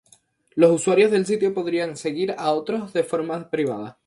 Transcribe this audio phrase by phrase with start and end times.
[0.55, 3.99] Los usuarios del sitio podrían seguir a otros de forma privada.